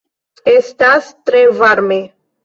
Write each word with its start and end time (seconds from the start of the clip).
Estas 0.53 1.09
tre 1.31 1.41
varme. 1.59 1.99